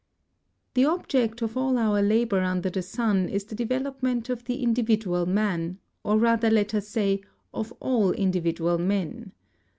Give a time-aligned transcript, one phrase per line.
[0.73, 4.63] The object of all our labor under the sun is the develop ment of the
[4.63, 7.21] individual man, or rather let us say
[7.53, 9.31] of all individual men.